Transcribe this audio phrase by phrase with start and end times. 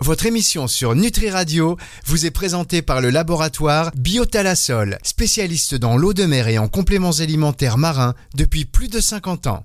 [0.00, 6.12] Votre émission sur Nutri Radio vous est présentée par le laboratoire Biotalasol, spécialiste dans l'eau
[6.12, 9.64] de mer et en compléments alimentaires marins depuis plus de 50 ans.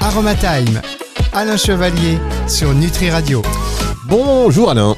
[0.00, 0.82] Aromatime,
[1.32, 3.42] Alain Chevalier sur Nutri Radio.
[4.08, 4.96] Bonjour Alain.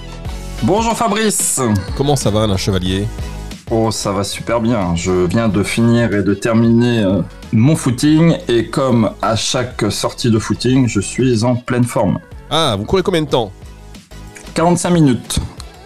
[0.63, 1.61] Bonjour Fabrice.
[1.95, 3.07] Comment ça va Alain Chevalier?
[3.71, 4.97] Oh, ça va super bien.
[4.97, 7.21] Je viens de finir et de terminer euh,
[7.53, 12.19] mon footing et comme à chaque sortie de footing, je suis en pleine forme.
[12.51, 13.53] Ah, vous courez combien de temps?
[14.55, 15.39] 45 minutes.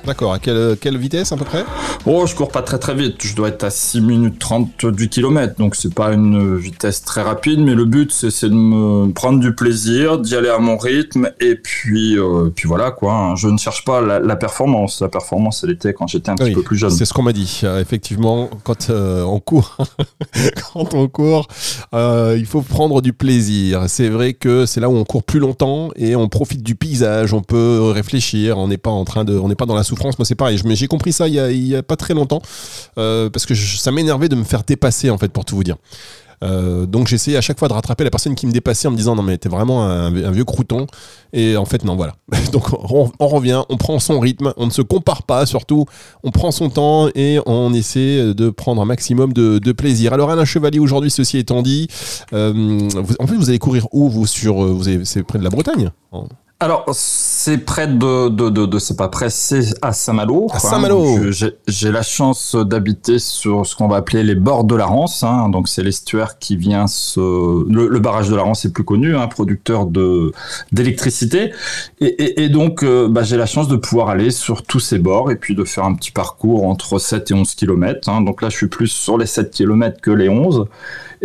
[0.06, 1.64] D'accord, à quelle, quelle, vitesse à peu près?
[2.06, 5.08] Oh, je cours pas très très vite, je dois être à 6 minutes 30 du
[5.08, 9.40] kilomètre, donc c'est pas une vitesse très rapide, mais le but c'est de me prendre
[9.40, 13.36] du plaisir, d'y aller à mon rythme, et puis, euh, puis voilà quoi, hein.
[13.36, 16.46] je ne cherche pas la, la performance, la performance elle était quand j'étais un oui,
[16.46, 16.90] petit peu plus jeune.
[16.90, 19.76] C'est ce qu'on m'a dit, euh, effectivement, quand euh, on court,
[20.72, 21.48] quand on court,
[21.94, 23.84] euh, il faut prendre du plaisir.
[23.88, 27.32] C'est vrai que c'est là où on court plus longtemps et on profite du paysage,
[27.32, 30.18] on peut réfléchir, on n'est pas en train de, on n'est pas dans la souffrance.
[30.18, 30.60] Moi, c'est pareil.
[30.64, 32.42] J'ai compris ça il y, a, pas très longtemps
[32.98, 35.76] euh, parce que ça m'énervait de me faire dépasser en fait, pour tout vous dire.
[36.42, 38.96] Euh, donc j'essayais à chaque fois de rattraper la personne qui me dépassait en me
[38.96, 40.86] disant non mais t'es vraiment un, vieux crouton
[41.32, 42.16] et en fait non voilà
[42.52, 45.86] donc on, revient on prend son rythme on ne se compare pas surtout
[46.22, 50.30] on prend son temps et on essaie de prendre un maximum de, de plaisir alors
[50.30, 51.88] Alain Chevalier aujourd'hui ceci étant dit
[52.32, 55.50] euh, vous, en fait vous allez courir où vous sur vous c'est près de la
[55.50, 55.90] Bretagne
[56.60, 60.46] alors, c'est près de, de, de, de c'est pas près, c'est à Saint-Malo.
[60.52, 61.04] À Saint-Malo.
[61.66, 65.24] J'ai la chance d'habiter sur ce qu'on va appeler les bords de la Rance.
[65.24, 68.84] Hein, donc, c'est l'estuaire qui vient se, le, le, barrage de la Rance est plus
[68.84, 70.32] connu, hein, producteur de
[70.70, 71.52] d'électricité.
[72.00, 74.98] Et, et, et, donc, euh, bah, j'ai la chance de pouvoir aller sur tous ces
[74.98, 78.08] bords et puis de faire un petit parcours entre 7 et 11 km.
[78.08, 78.20] Hein.
[78.22, 80.66] Donc là, je suis plus sur les 7 km que les 11.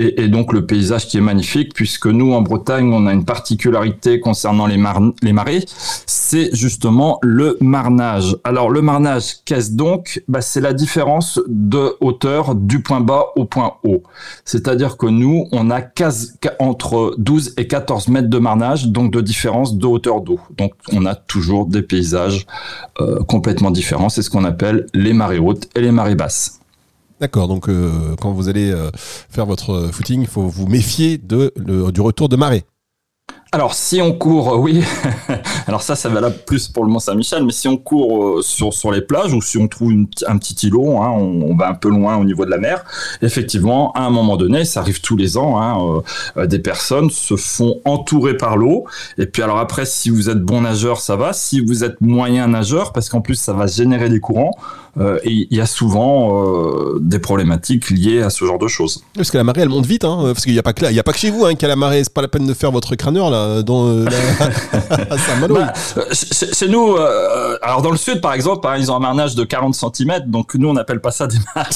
[0.02, 4.22] Et, donc le paysage qui est magnifique, puisque nous en Bretagne, on a une particularité
[4.22, 5.66] concernant les, mar les marées,
[6.06, 8.38] c'est justement le marnage.
[8.46, 10.24] Alors le marnage, qu'est-ce donc?
[10.30, 14.04] Bah, C'est la différence de hauteur du point bas au point haut.
[14.46, 19.20] C'est-à-dire que nous, on a 15, entre 12 et 14 mètres de marnage, donc de
[19.20, 20.40] différence de hauteur d'eau.
[20.58, 22.46] Donc on a toujours des paysages
[23.02, 24.08] euh, complètement différents.
[24.08, 26.59] C'est ce qu'on appelle les marées hautes et les marées basses.
[27.20, 32.02] D'accord, donc euh, quand vous allez euh, faire votre footing, il faut vous méfier du
[32.02, 32.64] retour de marée.
[33.52, 34.84] Alors, si on court, euh, oui.
[35.68, 38.42] Alors ça, ça va là plus pour le Mont Saint-Michel, mais si on court euh,
[38.44, 39.92] sur, les plages ou si on trouve
[40.28, 42.86] un petit îlot, hein, on, va un peu loin au niveau de la mer,
[43.24, 46.04] effectivement, à un moment donné, ça arrive tous les ans, hein,
[46.38, 48.86] euh, des personnes se font entourer par l'eau.
[49.18, 51.34] Et puis alors après, si vous êtes bon nageur, ça va.
[51.34, 54.52] Si vous êtes moyen nageur, parce qu'en plus, ça va générer des courants,
[55.24, 56.44] et il y a souvent
[57.00, 59.04] des problématiques liées à ce genre de choses.
[59.16, 61.04] Parce que la marée, elle monte vite, hein, parce qu'il n'y a, pas que, a
[61.04, 62.04] pas que chez vous hein, a la marée.
[62.04, 65.18] C'est pas la peine de faire votre crâneur là, dans euh, la...
[65.18, 65.56] Saint-Malo.
[65.56, 65.74] bah,
[66.14, 69.44] chez nous, euh, alors dans le sud par exemple, hein, ils ont un marnage de
[69.44, 71.70] 40 cm, donc nous on n'appelle pas ça des marées,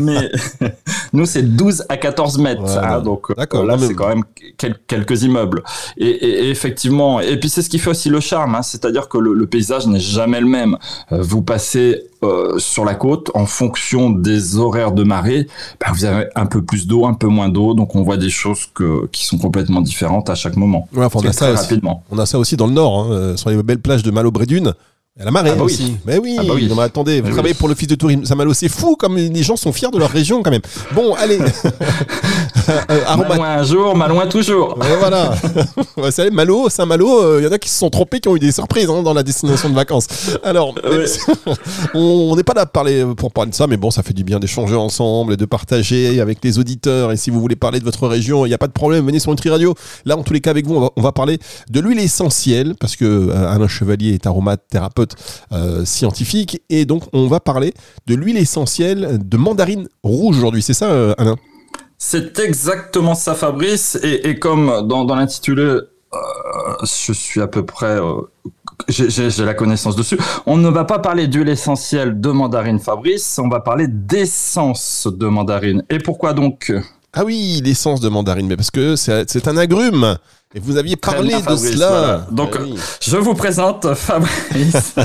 [0.02, 0.30] mais
[1.12, 2.62] nous c'est 12 à 14 mètres.
[2.62, 4.24] Ouais, hein, donc là c'est quand même
[4.56, 5.62] quel quelques immeubles.
[5.96, 9.08] Et, et, et, effectivement, et puis c'est ce qui fait aussi le charme, hein, c'est-à-dire
[9.08, 10.76] que le, le paysage n'est jamais le même.
[11.10, 15.46] vous passez euh, sur la côte, en fonction des horaires de marée,
[15.80, 18.30] bah, vous avez un peu plus d'eau, un peu moins d'eau, donc on voit des
[18.30, 20.88] choses que, qui sont complètement différentes à chaque moment.
[20.94, 22.04] Ouais, enfin, on, a ça aussi, rapidement.
[22.10, 24.74] on a ça aussi dans le nord, hein, sur les belles plages de Malo-Brédune.
[25.18, 25.82] À la marée ah bah aussi.
[25.82, 25.96] Oui.
[26.06, 26.36] Mais oui.
[26.38, 26.66] Ah bah oui.
[26.68, 27.58] Non, mais attendez, vous ah travaillez oui.
[27.58, 30.42] pour l'office de tourisme Saint-Malo, c'est fou comme les gens sont fiers de leur région
[30.42, 30.62] quand même.
[30.94, 31.38] Bon, allez.
[32.90, 34.78] euh, Malouin un jour, Malouin toujours.
[34.84, 35.34] Et voilà.
[35.96, 38.36] Vous savez, Malo, Saint-Malo, il euh, y en a qui se sont trompés, qui ont
[38.36, 40.06] eu des surprises hein, dans la destination de vacances.
[40.42, 40.74] Alors,
[41.94, 44.24] on n'est pas là pour parler, pour parler de ça, mais bon, ça fait du
[44.24, 47.12] bien d'échanger ensemble et de partager avec les auditeurs.
[47.12, 49.18] Et si vous voulez parler de votre région, il n'y a pas de problème, venez
[49.18, 49.74] sur Nutri Radio.
[50.04, 51.38] Là, en tous les cas, avec vous, on va, on va parler
[51.70, 55.14] de l'huile essentielle, parce que euh, Alain Chevalier est aromathérapeute
[55.52, 56.62] euh, scientifique.
[56.68, 57.74] Et donc, on va parler
[58.06, 60.62] de l'huile essentielle de mandarine rouge aujourd'hui.
[60.62, 61.36] C'est ça, euh, Alain?
[62.02, 63.98] C'est exactement ça, Fabrice.
[64.02, 65.80] Et, comme dans, dans l'intitulé, euh,
[66.82, 68.22] je suis à peu près euh,
[68.88, 70.18] j'ai la connaissance dessus.
[70.46, 75.26] On ne va pas parler d'huile essentielle de mandarine Fabrice, on va parler d'essence de
[75.26, 75.84] mandarine.
[75.90, 76.72] Et pourquoi donc?
[77.12, 80.16] Ah oui, l'essence de mandarine, mais parce que c'est un agrume.
[80.52, 81.88] Et vous aviez parlé bien, de cela.
[81.88, 82.26] Voilà.
[82.32, 82.74] Donc, oui.
[83.00, 84.96] je vous présente Fabrice,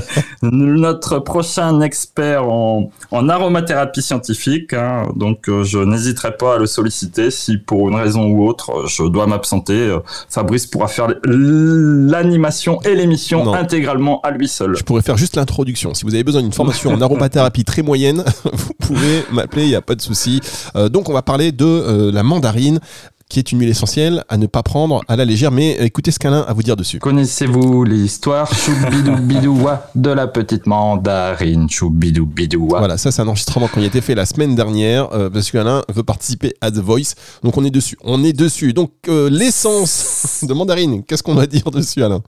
[0.41, 4.73] notre prochain expert en, en aromathérapie scientifique.
[4.73, 5.03] Hein.
[5.15, 9.03] Donc, euh, je n'hésiterai pas à le solliciter si, pour une raison ou autre, je
[9.03, 9.73] dois m'absenter.
[9.73, 9.99] Euh,
[10.29, 14.75] Fabrice pourra faire l'animation et l'émission intégralement à lui seul.
[14.75, 15.93] Je pourrais faire juste l'introduction.
[15.93, 19.75] Si vous avez besoin d'une formation en aromathérapie très moyenne, vous pouvez m'appeler, il n'y
[19.75, 20.41] a pas de souci.
[20.75, 22.79] Euh, donc, on va parler de euh, la mandarine
[23.29, 25.51] qui est une huile essentielle à ne pas prendre à la légère.
[25.51, 26.99] Mais écoutez ce qu'Alain a à vous dire dessus.
[26.99, 33.83] Connaissez-vous l'histoire choubidou-bidouwa de la petite mandarine choubidou-bidouwa Voilà, ça c'est un enregistrement qui a
[33.83, 37.15] été fait la semaine dernière euh, parce qu'Alain veut participer à The Voice.
[37.43, 37.97] Donc on est dessus.
[38.03, 38.73] On est dessus.
[38.73, 42.21] Donc euh, l'essence de mandarine, qu'est-ce qu'on va dire dessus Alain?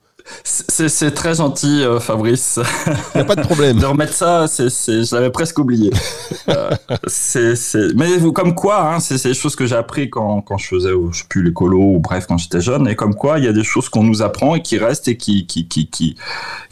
[0.43, 2.59] C'est très gentil, euh, Fabrice.
[2.87, 3.79] Il n'y a pas de problème.
[3.79, 5.91] de remettre ça, c'est, je l'avais presque oublié.
[6.49, 6.69] euh,
[7.07, 10.67] c'est, Mais vous, comme quoi, hein, c'est des choses que j'ai appris quand, quand je
[10.67, 12.87] faisais, je sais plus, l'écolo, ou bref, quand j'étais jeune.
[12.87, 15.17] Et comme quoi, il y a des choses qu'on nous apprend et qui restent et
[15.17, 16.15] qui, qui, qui, qui,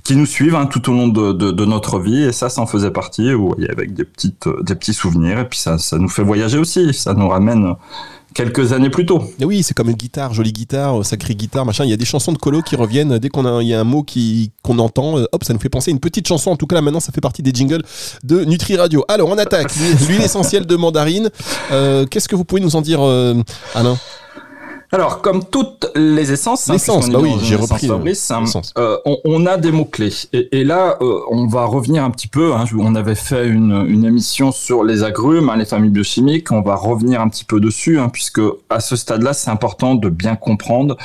[0.03, 2.23] qui nous suivent hein, tout au long de, de, de, notre vie.
[2.23, 3.29] Et ça, ça en faisait partie,
[3.69, 5.39] avec des, petites, des petits souvenirs.
[5.39, 6.93] Et puis ça, ça nous fait voyager aussi.
[6.93, 7.75] Ça nous ramène
[8.35, 9.23] quelques années plus tôt.
[9.41, 11.85] Oui, c'est comme une guitare, jolie guitare, sacrée guitare, machin.
[11.85, 13.79] Il y a des chansons de colo qui reviennent dès qu'on a, il y a
[13.79, 15.15] un mot qui, qu'on entend.
[15.31, 16.51] hop, ça nous fait penser à une petite chanson.
[16.51, 17.81] En tout cas, là, maintenant, ça fait partie des jingles
[18.23, 19.03] de Nutri Radio.
[19.07, 19.73] Alors, on attaque.
[20.07, 21.29] L'huile essentielle de mandarine.
[21.71, 23.35] Euh, qu'est-ce que vous pouvez nous en dire, euh,
[23.73, 23.97] Alain?
[24.95, 26.77] Alors, comme toutes les essences, hein,
[27.11, 28.45] bah oui, j'ai repris Fabrice, hein,
[28.77, 30.13] euh, on, on, a des mots clés.
[30.31, 32.53] Et, et là, euh, on va revenir un petit peu.
[32.53, 36.49] Hein, on avait fait une, une, émission sur les agrumes, hein, les familles biochimiques.
[36.53, 38.39] On va revenir un petit peu dessus, puisque
[38.69, 40.95] à ce stade-là, c'est important de bien comprendre.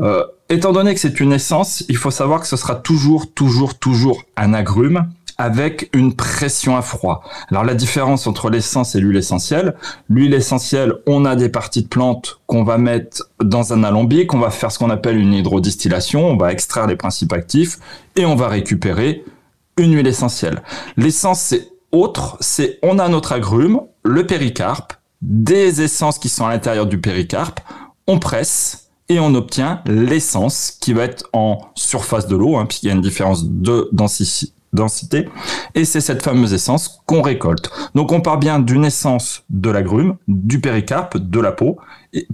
[0.00, 3.74] Euh, étant donné que c'est une essence, il faut savoir que ce sera toujours, toujours,
[3.74, 5.08] toujours un agrume
[5.40, 7.22] avec une pression à froid.
[7.50, 9.74] Alors la différence entre l'essence et l'huile essentielle,
[10.10, 14.38] l'huile essentielle, on a des parties de plantes qu'on va mettre dans un alambic, on
[14.38, 17.78] va faire ce qu'on appelle une hydrodistillation, on va extraire les principes actifs
[18.16, 19.24] et on va récupérer
[19.78, 20.60] une huile essentielle.
[20.98, 24.92] L'essence c'est autre, c'est on a notre agrume, le péricarpe,
[25.22, 27.60] des essences qui sont à l'intérieur du péricarpe,
[28.06, 32.88] on presse et on obtient l'essence qui va être en surface de l'eau, hein, puisqu'il
[32.88, 35.28] y a une différence de densité densité,
[35.74, 37.70] et c'est cette fameuse essence qu'on récolte.
[37.94, 41.78] Donc on part bien d'une essence de l'agrume, du péricarpe, de la peau,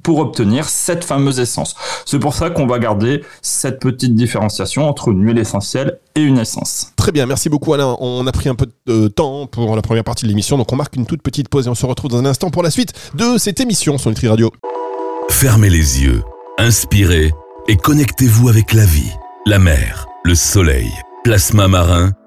[0.03, 1.75] pour obtenir cette fameuse essence.
[2.05, 6.39] C'est pour ça qu'on va garder cette petite différenciation entre une huile essentielle et une
[6.39, 6.93] essence.
[6.97, 7.97] Très bien, merci beaucoup Alain.
[8.01, 10.77] On a pris un peu de temps pour la première partie de l'émission, donc on
[10.77, 12.93] marque une toute petite pause et on se retrouve dans un instant pour la suite
[13.15, 14.51] de cette émission sur Nutri Radio.
[15.29, 16.23] Fermez les yeux,
[16.59, 17.33] inspirez
[17.69, 19.13] et connectez-vous avec la vie,
[19.45, 20.91] la mer, le soleil,
[21.25, 22.13] plasma marin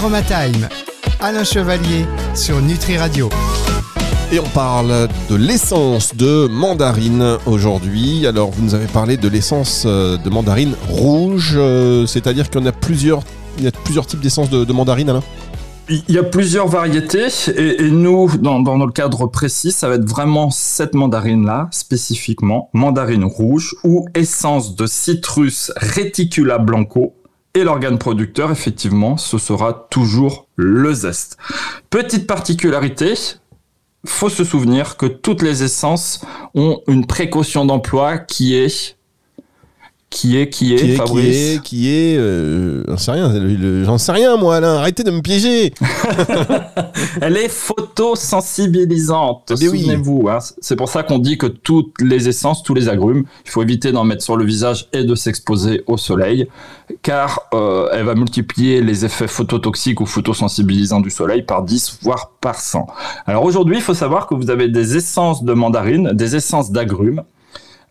[0.00, 0.68] Aromatime,
[1.18, 3.28] Alain Chevalier sur Nutri Radio.
[4.30, 8.24] Et on parle de l'essence de mandarine aujourd'hui.
[8.24, 12.64] Alors, vous nous avez parlé de l'essence euh, de mandarine rouge, euh, c'est-à-dire qu'il y
[12.64, 13.22] en a plusieurs,
[13.58, 15.22] il y a plusieurs types d'essence de, de mandarine, Alain?
[15.88, 19.96] Il y a plusieurs variétés et, et nous, dans, dans, notre cadre précis, ça va
[19.96, 27.14] être vraiment cette mandarine-là, spécifiquement, mandarine rouge ou essence de citrus reticula blanco.
[27.54, 31.38] Et l'organe producteur, effectivement, ce sera toujours le zeste.
[31.90, 33.14] Petite particularité,
[34.06, 36.24] faut se souvenir que toutes les essences
[36.54, 38.97] ont une précaution d'emploi qui est
[40.10, 43.84] qui est, qui est, qui est Fabrice Qui est, qui est, euh, j'en sais rien,
[43.84, 45.74] j'en sais rien moi Alain, arrêtez de me piéger
[47.20, 50.22] Elle est photosensibilisante, souvenez-vous.
[50.24, 50.32] Oui.
[50.32, 50.38] Hein.
[50.60, 53.92] C'est pour ça qu'on dit que toutes les essences, tous les agrumes, il faut éviter
[53.92, 56.48] d'en mettre sur le visage et de s'exposer au soleil,
[57.02, 62.32] car euh, elle va multiplier les effets phototoxiques ou photosensibilisants du soleil par 10, voire
[62.40, 62.86] par 100.
[63.26, 67.22] Alors aujourd'hui, il faut savoir que vous avez des essences de mandarine, des essences d'agrumes,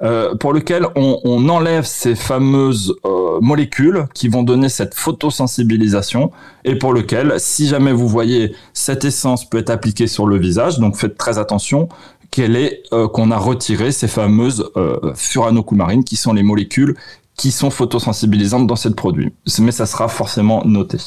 [0.04, 6.32] euh, pour lequel on, enlève ces fameuses euh, molécules qui vont donner cette photosensibilisation
[6.66, 10.78] et pour lequel, si jamais vous voyez cette essence peut être appliquée sur le visage,
[10.78, 11.90] donc faites très attention
[12.30, 14.70] qu'elle est euh, qu'on a retiré ces fameuses
[15.16, 16.96] furanocoumarines qui sont les molécules
[17.36, 19.32] qui sont photosensibilisantes dans ce produit.
[19.60, 20.98] Mais ça sera forcément noté.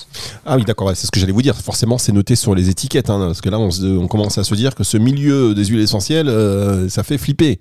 [0.46, 1.56] Ah oui, d'accord, c'est ce que j'allais vous dire.
[1.56, 4.76] Forcément, c'est noté sur les étiquettes, hein, parce que là, on, commence à se dire
[4.76, 6.32] que ce milieu des huiles essentielles,
[6.88, 7.58] ça fait flipper.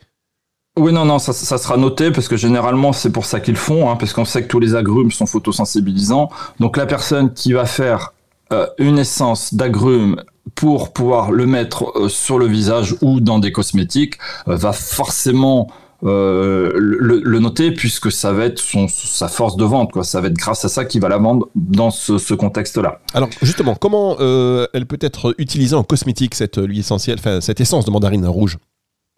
[0.79, 3.91] Oui, non, non, ça, ça, sera noté parce que généralement c'est pour ça qu'ils font,
[3.91, 6.29] hein, parce qu'on sait que tous les agrumes sont photosensibilisants.
[6.61, 8.13] Donc la personne qui va faire
[8.53, 10.23] euh, une essence d'agrumes
[10.55, 14.15] pour pouvoir le mettre euh, sur le visage ou dans des cosmétiques
[14.47, 15.67] euh, va forcément
[16.01, 20.05] le, noter puisque ça va être son, sa force de vente, quoi.
[20.05, 23.01] Ça va être grâce à ça qu'il va la vendre dans ce, ce contexte-là.
[23.13, 27.91] Alors justement, comment elle peut être utilisée en cosmétique cette huile essentielle, cette essence de
[27.91, 28.57] mandarine rouge?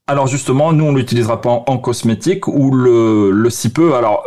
[0.08, 3.96] Alors justement, nous on l'utilisera pas en, cosmétique ou le, si peu.
[3.96, 4.24] Alors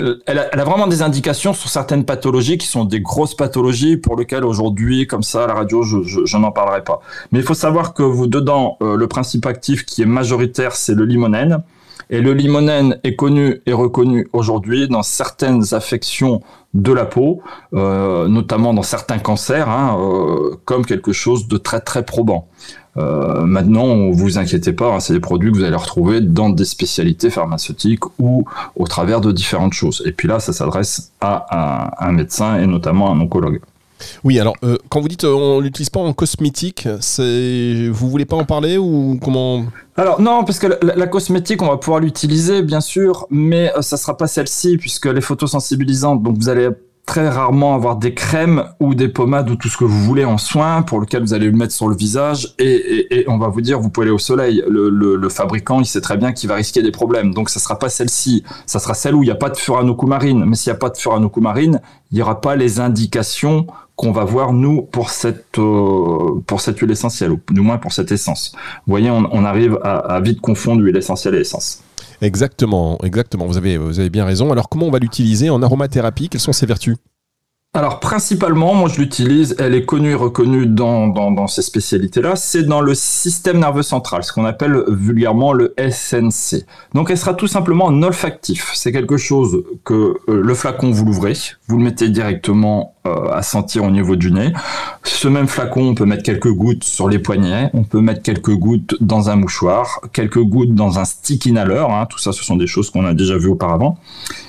[0.00, 4.16] euh, elle, a, vraiment des indications sur certaines pathologies qui sont des grosses pathologies pour
[4.16, 7.00] lesquelles aujourd'hui, comme ça, à la radio, je, n'en parlerai pas.
[7.30, 10.94] Mais il faut savoir que vous dedans, euh, le principe actif qui est majoritaire, c'est
[10.94, 11.62] le limonène.
[12.10, 16.40] Et le limonène est connu et reconnu aujourd'hui dans certaines affections
[16.72, 17.42] de la peau,
[17.74, 19.98] euh, notamment dans certains cancers, hein,
[20.64, 22.48] comme quelque chose de très très probant.
[22.98, 26.64] Euh, maintenant, vous inquiétez pas, hein, c'est des produits que vous allez retrouver dans des
[26.64, 28.44] spécialités pharmaceutiques ou
[28.76, 30.02] au travers de différentes choses.
[30.04, 33.60] Et puis là, ça s'adresse à un, médecin et notamment à un oncologue.
[34.22, 38.26] Oui, alors euh, quand vous dites euh, on l'utilise pas en cosmétique, c'est vous voulez
[38.26, 39.64] pas en parler ou comment?
[39.96, 44.16] Alors non, parce que la, cosmétique on va pouvoir l'utiliser bien sûr, mais ça sera
[44.16, 46.68] pas celle-ci puisque les photosensibilisantes, donc vous allez
[47.08, 50.36] très rarement avoir des crèmes ou des pommades ou tout ce que vous voulez en
[50.36, 53.80] soins pour lequel vous allez le mettre sur le visage et, on va vous dire
[53.80, 54.62] vous pouvez aller au soleil.
[54.68, 57.88] Le, fabricant il sait très bien qu'il va risquer des problèmes donc ça sera pas
[57.88, 60.44] celle-ci, ça sera celle où il n'y a pas de furanocoumarine.
[60.44, 61.80] Mais s'il n'y a pas de furanocoumarine,
[62.12, 66.78] il n'y aura pas les indications qu'on va voir nous pour cette euh, pour cette
[66.78, 68.52] huile essentielle ou du moins pour cette essence.
[68.86, 71.82] Vous voyez, on, arrive à, à vite confondre huile essentielle et essence.
[72.20, 73.46] Exactement, exactement.
[73.46, 74.50] Vous avez, vous avez bien raison.
[74.50, 76.28] Alors, comment on va l'utiliser en aromathérapie?
[76.28, 76.96] Quelles sont ses vertus?
[77.74, 82.80] Alors principalement, moi je l'utilise, elle est connue et reconnue dans, ces spécialités-là, c'est dans
[82.80, 86.64] le système nerveux central, ce qu'on appelle vulgairement le SNC.
[86.94, 88.72] Donc elle sera tout simplement un olfactif.
[88.74, 89.94] C'est quelque chose que
[90.28, 91.34] euh, le flacon, vous l'ouvrez,
[91.68, 94.52] vous le mettez directement euh, à sentir au niveau du nez.
[95.04, 98.54] Ce même flacon, on peut mettre quelques gouttes sur les poignets, on peut mettre quelques
[98.54, 102.06] gouttes dans un mouchoir, quelques gouttes dans un stick inhaler, hein.
[102.06, 103.98] tout ça ce sont des choses qu'on a déjà vues auparavant.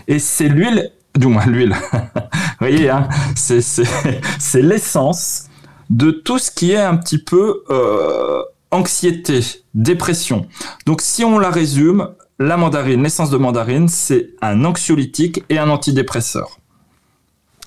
[0.07, 1.75] Et c'est l'huile du moins l'huile.
[1.93, 5.45] Vous voyez, hein, c'est l'essence
[5.89, 9.41] de tout ce qui est un petit peu euh, anxiété,
[9.73, 10.47] dépression.
[10.85, 12.09] Donc si on la résume,
[12.39, 16.59] la mandarine, l'essence de mandarine, c'est un anxiolytique et un antidépresseur.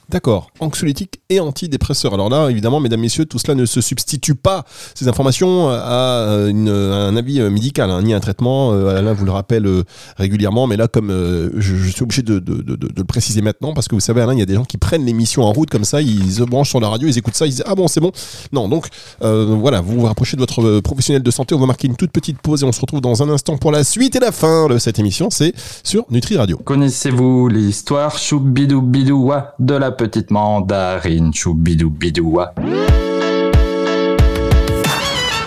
[0.08, 2.14] D'accord, anxiolytique et antidépresseur.
[2.14, 7.16] Alors là, évidemment, mesdames, messieurs, tout cela ne se substitue pas, ces informations, à, un
[7.16, 8.72] avis médical, hein, ni un traitement.
[8.72, 9.84] Euh, Alain vous le rappelle euh,
[10.16, 14.00] régulièrement, mais là, comme euh, je, suis obligé de, le préciser maintenant, parce que vous
[14.00, 16.32] savez, Alain, il y a des gens qui prennent l'émission en route comme ça, ils
[16.32, 18.12] se branchent sur la radio, ils écoutent ça, ils disent Ah bon, c'est bon.
[18.52, 18.88] Non, donc
[19.20, 22.40] voilà, vous vous rapprochez de votre professionnel de santé, on va marquer une toute petite
[22.40, 24.78] pause et on se retrouve dans un instant pour la suite et la fin de
[24.78, 25.30] cette émission.
[25.30, 26.58] C'est sur Nutri Radio.
[26.64, 32.54] Connaissez-vous l'histoire choubidou bidoua de la petite mandarine, bidoua.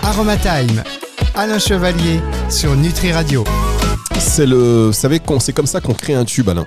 [0.02, 0.82] Aromatime,
[1.34, 3.44] Alain Chevalier sur Nutri Radio.
[4.18, 6.66] C'est le, vous savez, c'est comme ça qu'on crée un tube, Alain.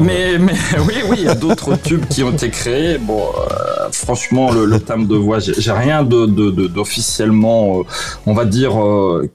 [0.00, 0.52] Mais, mais
[0.86, 2.98] oui, oui, il y a d'autres tubes qui ont été créés.
[2.98, 6.26] Bon, euh, franchement, le, le thème de voix, j'ai rien de,
[6.66, 7.82] d'officiellement, euh,
[8.26, 9.30] on va dire, euh,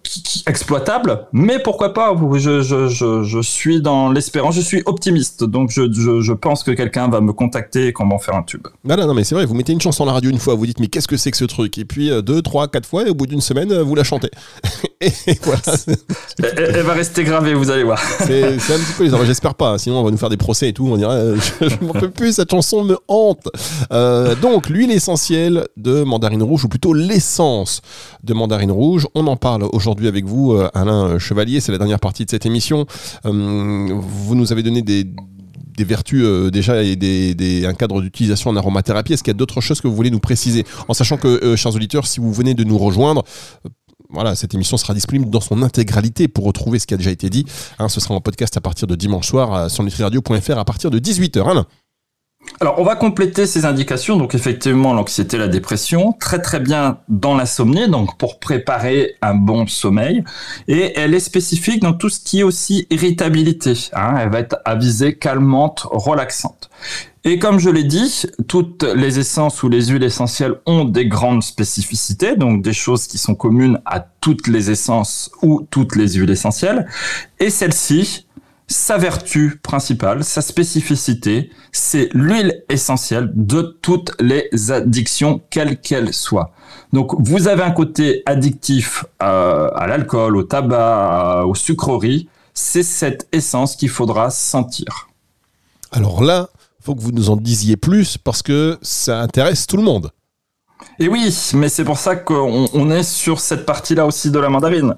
[0.47, 1.27] exploitable.
[1.31, 5.43] Mais pourquoi pas je, je, je, je suis dans l'espérance, je suis optimiste.
[5.43, 8.35] Donc, je, je, je pense que quelqu'un va me contacter et qu'on va en faire
[8.35, 8.67] un tube.
[8.83, 10.55] Non, non, non mais c'est vrai, vous mettez une chanson à la radio une fois,
[10.55, 11.77] vous dites, mais qu'est-ce que c'est que ce truc?
[11.77, 14.31] Et puis, deux, trois, quatre fois, et au bout d'une semaine, vous la chantez.
[15.01, 15.11] et
[15.43, 15.61] voilà.
[16.57, 17.99] Elle, va rester gravée, vous allez voir.
[17.99, 20.73] c'est un petit peu les J'espère pas, sinon on va nous faire des procès et
[20.73, 20.87] tout.
[20.87, 23.47] On dirait, euh, je, ne m'en peux plus, cette chanson me hante.
[23.91, 27.81] Euh, donc, l'huile essentielle de mandarine rouge, ou plutôt l'essence
[28.23, 29.05] de mandarine rouge.
[29.13, 31.59] On en parle aujourd'hui avec vous, euh, Alain Chevalier.
[31.59, 32.87] C'est la dernière partie de cette émission.
[33.23, 35.05] vous nous avez donné des
[35.83, 39.13] vertus déjà et des, un cadre d'utilisation en aromathérapie.
[39.13, 40.65] Est-ce qu'il y a d'autres choses que vous voulez nous préciser?
[40.87, 43.23] En sachant que, chers auditeurs, si vous venez de nous rejoindre,
[44.11, 47.29] voilà, cette émission sera disponible dans son intégralité pour retrouver ce qui a déjà été
[47.29, 47.45] dit.
[47.77, 50.89] Hein, ce sera en podcast à partir de dimanche soir euh, sur nutriradio.fr à partir
[50.89, 51.65] de 18h.
[52.61, 54.17] alors, on va compléter ces indications.
[54.17, 59.67] Donc, effectivement, l'anxiété, la dépression, très très bien dans l'insomnie, donc pour préparer un bon
[59.67, 60.23] sommeil.
[60.67, 63.73] Et elle est spécifique dans tout ce qui est aussi irritabilité.
[63.93, 64.15] Hein.
[64.19, 66.69] Elle va être avisée calmante, relaxante.
[67.25, 71.43] Et comme je l'ai dit, toutes les essences ou les huiles essentielles ont des grandes
[71.43, 76.29] spécificités, donc des choses qui sont communes à toutes les essences ou toutes les huiles
[76.29, 76.87] essentielles.
[77.39, 78.25] Et celle-ci,
[78.67, 86.51] sa vertu principale, sa spécificité, c'est l'huile essentielle de toutes les addictions, quelles qu'elles soient.
[86.93, 93.27] Donc vous avez un côté addictif euh, à l'alcool, au tabac, aux sucreries, c'est cette
[93.31, 95.09] essence qu'il faudra sentir.
[95.91, 96.49] Alors là,
[96.81, 100.11] faut que vous nous en disiez plus parce que ça intéresse tout le monde.
[100.99, 104.95] Et oui, mais c'est pour ça qu'on est sur cette partie-là aussi de la mandarine.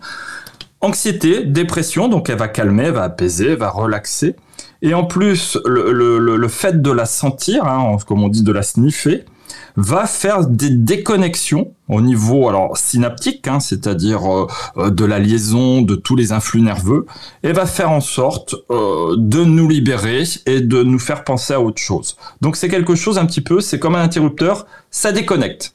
[0.79, 4.35] Anxiété, dépression, donc elle va calmer, va apaiser, va relaxer.
[4.81, 9.25] Et en plus, le, fait de la sentir, hein, comme on dit de la sniffer,
[9.75, 14.47] va faire des déconnexions au niveau alors synaptique, hein, c'est-à-dire euh,
[14.77, 17.05] euh, de la liaison de tous les influx nerveux,
[17.43, 21.61] et va faire en sorte euh, de nous libérer et de nous faire penser à
[21.61, 22.15] autre chose.
[22.41, 25.73] Donc c'est quelque chose un petit peu, c'est comme un interrupteur, ça déconnecte.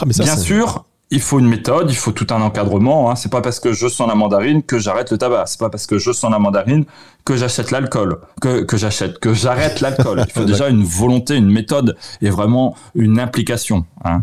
[0.00, 3.10] Ah, mais ça, Bien sûr, il faut une méthode, il faut tout un encadrement.
[3.10, 3.16] Hein.
[3.16, 5.44] C'est pas parce que je sens la mandarine que j'arrête le tabac.
[5.46, 6.86] C'est pas parce que je sens la mandarine
[7.26, 10.24] que j'achète l'alcool, que, que j'achète, que j'arrête l'alcool.
[10.26, 13.84] Il faut déjà une volonté, une méthode et vraiment une implication.
[14.04, 14.22] Hein.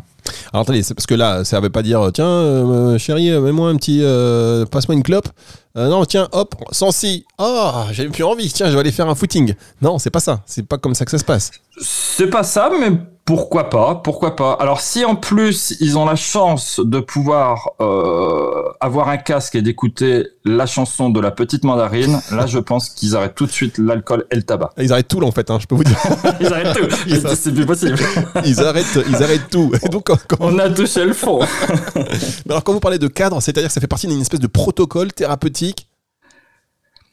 [0.51, 3.69] Alors attendez, c'est parce que là, ça veut pas dire tiens, euh, chérie, euh, mets-moi
[3.69, 5.29] un petit, euh, passe-moi une clope.
[5.77, 7.25] Euh, non, tiens, hop, sans si.
[7.37, 8.51] Ah, j'ai plus envie.
[8.51, 9.53] Tiens, je vais aller faire un footing.
[9.81, 10.41] Non, c'est pas ça.
[10.47, 11.51] C'est pas comme ça que ça se passe.
[11.81, 12.91] C'est pas ça, mais
[13.25, 18.63] pourquoi pas Pourquoi pas Alors si en plus ils ont la chance de pouvoir euh,
[18.81, 23.15] avoir un casque et d'écouter la chanson de la petite mandarine, là je pense qu'ils
[23.15, 24.71] arrêtent tout de suite l'alcool et le tabac.
[24.79, 25.51] Ils arrêtent tout là en fait.
[25.51, 25.99] hein, je peux vous dire.
[26.41, 26.87] Ils arrêtent tout.
[27.35, 27.97] C'est plus possible.
[28.45, 29.71] Ils arrêtent, ils arrêtent tout.
[29.83, 31.39] Et donc, quand- quand- On a touché le fond.
[31.95, 32.05] mais
[32.51, 35.13] alors quand vous parlez de cadre, c'est-à-dire que ça fait partie d'une espèce de protocole
[35.13, 35.87] thérapeutique.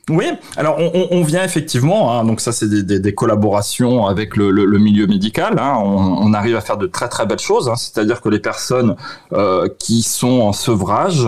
[0.08, 0.78] Oui, alors
[1.10, 4.78] on, vient effectivement, hein, donc ça c'est des, des- des collaborations avec le, le- le
[4.78, 5.88] milieu médical, hein, on,
[6.28, 8.94] on arrive à faire de très très belles choses, hein, c'est-à-dire que les personnes
[9.32, 11.26] euh, qui sont en sevrage,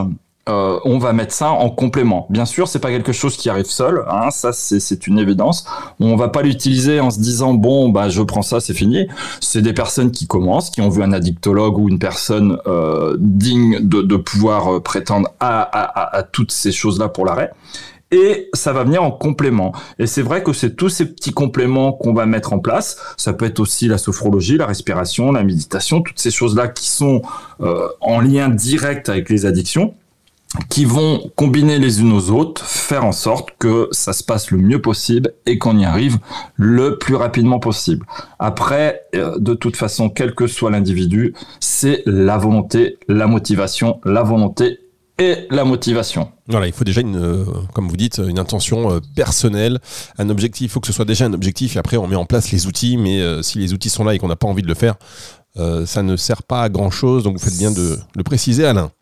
[0.49, 2.29] euh, on va mettre ça en complément.
[2.31, 5.67] Bien sûr, c'est pas quelque chose qui arrive seul, hein, ça c'est une évidence.
[5.99, 9.09] On va pas l'utiliser en se disant bon bah je prends ça, c'est fini.
[9.41, 13.81] C'est des personnes qui commencent, qui ont vu un addictologue ou une personne euh, digne
[13.81, 17.51] de, de pouvoir euh, prétendre à, à, à- à toutes ces choses-là pour l'arrêt
[18.11, 19.73] et ça va venir en complément.
[19.99, 22.99] Et c'est vrai que c'est tous ces petits compléments qu'on va mettre en place.
[23.17, 27.23] Ça peut être aussi la sophrologie, la respiration, la méditation, toutes ces choses-là qui sont
[27.61, 29.95] euh, en lien direct avec les addictions
[30.69, 34.59] qui vont combiner les unes aux autres, faire en sorte que ça se passe le
[34.59, 36.19] mieux possible et qu'on y arrive
[36.57, 38.07] le plus rapidement possible.
[38.39, 44.23] Après, euh, de toute façon, quel que soit l'individu, c'est la volonté, la motivation, la
[44.23, 44.79] volonté
[45.19, 46.33] et la motivation.
[46.49, 49.79] Voilà, il faut déjà une, euh, comme vous dites, une intention euh, personnelle,
[50.17, 50.71] un objectif.
[50.71, 52.67] Il faut que ce soit déjà un objectif et après on met en place les
[52.67, 52.97] outils.
[52.97, 54.97] Mais euh, si les outils sont là et qu'on n'a pas envie de le faire,
[55.87, 57.25] ça ne sert pas à grand chose.
[57.25, 58.93] Donc vous faites bien de le préciser, Alain.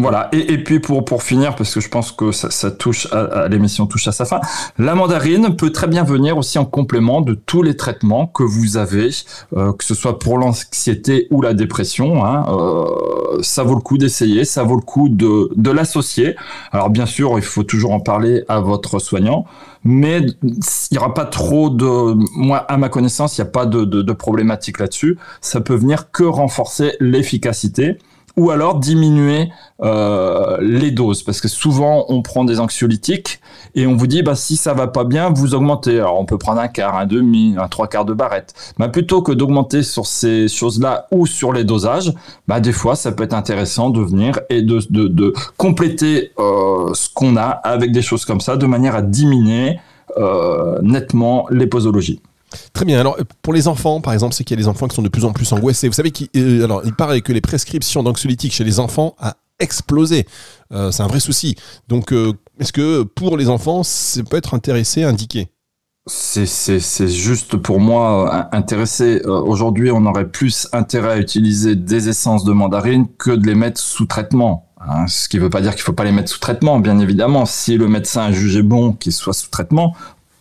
[0.00, 3.18] Voilà, et, puis pour, pour finir, parce que je pense que ça, ça touche à,
[3.18, 4.40] à- l'émission touche à sa fin,
[4.78, 8.76] la mandarine peut très bien venir aussi en complément de tous les traitements que vous
[8.76, 9.10] avez,
[9.56, 12.24] euh, que ce soit pour l'anxiété ou la dépression.
[12.24, 16.36] Hein, euh, ça vaut le coup d'essayer, ça vaut le coup de, de l'associer.
[16.70, 19.46] Alors bien sûr, il faut toujours en parler à votre soignant,
[19.82, 20.58] mais il
[20.92, 22.14] n'y aura pas trop de...
[22.36, 25.18] Moi, à ma connaissance, il n'y a pas de, de, de problématique là-dessus.
[25.40, 27.98] Ça peut venir que renforcer l'efficacité
[28.38, 29.50] ou alors diminuer
[29.82, 31.22] euh, les doses.
[31.22, 33.40] Parce que souvent on prend des anxiolytiques
[33.74, 35.98] et on vous dit bah si ça va pas bien vous augmentez.
[35.98, 38.54] Alors on peut prendre un quart un demi un trois quarts de barrette.
[38.78, 42.14] Bah plutôt que d'augmenter sur ces choses là ou sur les dosages
[42.46, 47.36] bah des fois ça peut être intéressant de venir et de compléter euh, ce qu'on
[47.36, 49.78] a avec des choses comme ça de manière à diminuer
[50.16, 52.20] euh, nettement les posologies
[52.72, 53.00] Très bien.
[53.00, 55.08] Alors, pour les enfants, par exemple, c'est qu'il y a des enfants qui sont de
[55.08, 55.88] plus en plus angoissés.
[55.88, 60.26] Vous savez qu'il euh, paraît que les prescriptions d'anxiolytiques chez les enfants a explosé.
[60.72, 61.56] Euh, c'est un vrai souci.
[61.88, 65.48] Donc, euh, est-ce que pour les enfants, ça peut être intéressé, indiqué
[66.06, 66.46] C'est,
[67.08, 69.22] juste pour moi intéressé.
[69.24, 73.80] Aujourd'hui, on aurait plus intérêt à utiliser des essences de mandarine que de les mettre
[73.80, 74.64] sous traitement.
[74.80, 76.78] Hein, ce qui ne veut pas dire qu'il ne faut pas les mettre sous traitement,
[76.78, 77.46] bien évidemment.
[77.46, 79.94] Si le médecin a jugé bon qu'ils soient sous traitement,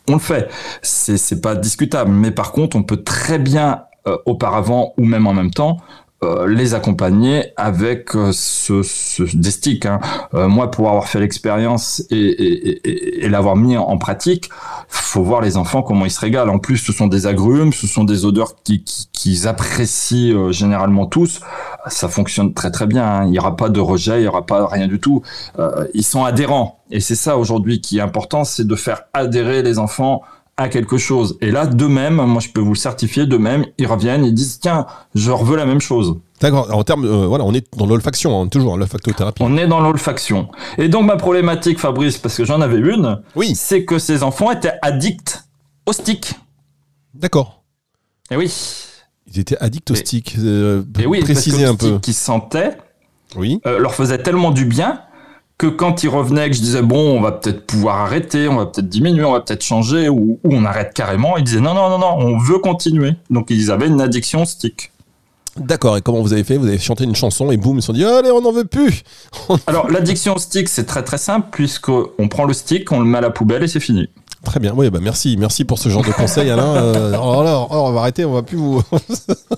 [0.07, 0.49] on le fait.
[0.81, 2.11] C'est, pas discutable.
[2.11, 5.77] Mais par contre, on peut très bien, euh, auparavant ou même en même temps,
[6.23, 9.85] euh, les accompagner avec euh, ce, ce, des sticks.
[9.85, 9.99] Hein.
[10.33, 14.49] Euh, moi, pour avoir fait l'expérience et, et, et, et l'avoir mis en, pratique,
[14.87, 16.49] faut voir les enfants comment ils se régalent.
[16.51, 20.51] En plus, ce sont des agrumes, ce sont des odeurs qu'ils qui, qui apprécient euh,
[20.51, 21.39] généralement tous.
[21.85, 23.05] Ça fonctionne très très bien.
[23.05, 23.25] Hein.
[23.25, 25.21] Il n'y aura pas de rejet, il n'y aura pas rien du tout.
[25.93, 26.79] Ils sont adhérents.
[26.89, 30.23] Et c'est ça aujourd'hui qui est important, c'est de faire adhérer les enfants
[30.57, 31.37] à quelque chose.
[31.41, 34.33] Et là, de même, moi je peux vous le certifier, de même, ils reviennent, ils
[34.33, 36.19] disent tiens, je veux la même chose.
[36.41, 36.67] D'accord.
[36.75, 39.41] En termes, euh, voilà, on est dans l'olfaction, hein, toujours l'olfactothérapie.
[39.43, 40.49] On est dans l'olfaction.
[40.77, 43.55] Et donc ma problématique, Fabrice, parce que j'en avais une, oui.
[43.55, 45.43] c'est que ces enfants étaient addicts
[45.85, 46.33] au stick.
[47.13, 47.63] D'accord.
[48.29, 48.51] Et oui.
[49.31, 50.35] Ils étaient addicts au stick.
[50.37, 51.99] Euh, et oui, préciser un peu.
[51.99, 52.77] Qu'ils sentaient,
[53.35, 53.59] oui.
[53.65, 55.01] Euh, leur faisait tellement du bien
[55.57, 58.67] que quand ils revenaient, que je disais bon, on va peut-être pouvoir arrêter, on va
[58.67, 61.89] peut-être diminuer, on va peut-être changer, ou, ou, on arrête carrément, ils disaient non, non,
[61.89, 63.13] non, non, on veut continuer.
[63.29, 64.91] Donc ils avaient une addiction au stick.
[65.57, 66.57] D'accord, et comment vous avez fait?
[66.57, 68.65] Vous avez chanté une chanson et boum, ils se sont dit allez, on n'en veut
[68.65, 69.01] plus
[69.67, 73.17] Alors l'addiction au stick, c'est très très simple, puisqu'on prend le stick, on le met
[73.17, 74.09] à la poubelle et c'est fini.
[74.43, 76.75] Très bien, oui, bah merci, merci pour ce genre de conseils, Alain.
[76.77, 78.81] Euh, oh là, oh, on va arrêter, on va plus vous.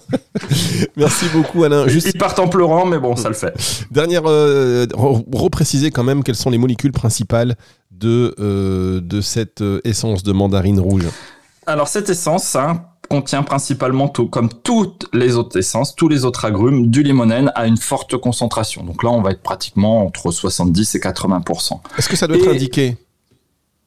[0.98, 1.88] merci beaucoup, Alain.
[1.88, 2.12] Juste...
[2.14, 3.54] Ils partent en pleurant, mais bon, ça le fait.
[3.92, 7.56] Dernière, euh, repréciser quand même quelles sont les molécules principales
[8.00, 11.06] de, euh, de cette euh, essence de mandarine rouge.
[11.66, 16.46] Alors cette essence hein, contient principalement, tout, comme toutes les autres essences, tous les autres
[16.46, 18.84] agrumes, du limonène à une forte concentration.
[18.84, 22.50] Donc là, on va être pratiquement entre 70 et 80% Est-ce que ça doit être
[22.50, 22.98] indiqué?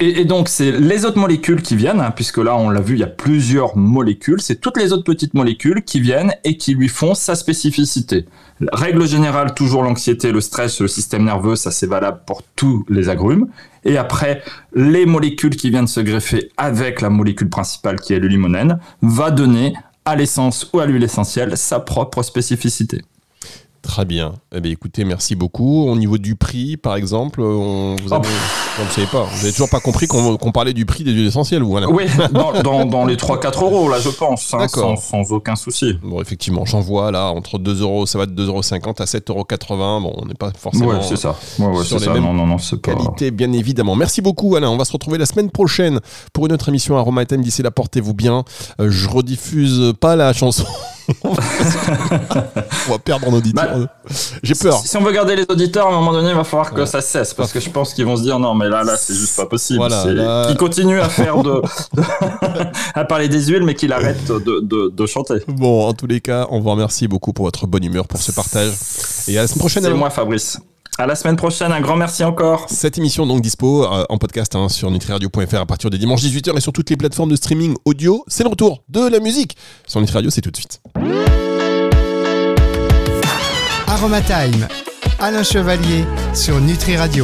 [0.03, 3.01] Et, donc, c'est les autres molécules qui viennent, hein, puisque là, on l'a vu, il
[3.01, 4.41] y a plusieurs molécules.
[4.41, 8.27] C'est toutes les autres petites molécules qui viennent et qui lui font sa spécificité.
[8.73, 13.09] Règle générale, toujours l'anxiété, le stress, le système nerveux, ça c'est valable pour tous les
[13.09, 13.49] agrumes.
[13.85, 14.43] Et après,
[14.75, 19.31] les molécules qui viennent se greffer avec la molécule principale qui est le limonène va
[19.31, 23.03] donner à l'essence ou à l'huile essentielle sa propre spécificité.
[23.83, 24.35] Très bien.
[24.55, 25.89] Eh bien, écoutez, merci beaucoup.
[25.89, 28.29] Au niveau du prix, par exemple, on, vous avez...
[28.79, 29.25] ne savez pas.
[29.25, 33.05] Vous n'avez toujours pas compris qu'on parlait du prix des huiles essentielles, vous Oui, dans,
[33.05, 35.99] les 3-4 euros, là, je pense, hein, sans, sans, aucun souci.
[36.01, 39.21] Bon, effectivement, j'en vois là, entre 2 euros, ça va de 2,50 euros à 7,80
[39.29, 40.01] euros.
[40.01, 41.37] Bon, on n'est pas forcément ouais, c'est ça.
[41.59, 42.13] Ouais, sur les ça.
[42.13, 43.97] mêmes non, non, qualités, bien évidemment.
[43.97, 44.71] Merci beaucoup, Alain.
[44.71, 46.01] On va se retrouver la semaine prochaine
[46.33, 47.25] pour une autre émission Aroma.
[47.25, 48.45] D'ici là, portez-vous bien.
[48.81, 50.65] Euh, je rediffuse pas la chanson.
[51.25, 53.79] On va perdre en auditeur.
[53.79, 53.89] Bah,
[54.43, 54.79] J'ai peur.
[54.85, 57.01] Si, on veut garder les auditeurs, à un moment donné, il va falloir que ça
[57.01, 57.35] cesse.
[57.35, 59.47] Parce que je pense qu'ils vont se dire non, mais là, là, c'est juste pas
[59.47, 59.79] possible.
[59.79, 61.63] Voilà, Qu'ils continuent à faire de.
[62.95, 65.43] à parler des huiles, mais qu'il arrête de, de, chanter.
[65.49, 68.33] Bon, en tous les cas, on vous remercie beaucoup pour votre bonne humeur, pour ce
[68.33, 68.73] partage.
[69.29, 69.83] Et à la semaine prochaine.
[69.83, 70.59] C'est moi, Fabrice.
[71.03, 72.67] À la semaine prochaine, un grand merci encore.
[72.69, 76.57] Cette émission donc dispo euh, en podcast hein, sur nutriradio.fr à partir des dimanches 18h
[76.57, 78.25] et sur toutes les plateformes de streaming audio.
[78.29, 79.57] C'est le retour de la musique
[79.89, 80.81] sur Nutri Radio, c'est tout de suite.
[83.89, 84.69] Aroma Time,
[85.19, 87.21] Alain Chevalier sur Nutri Radio.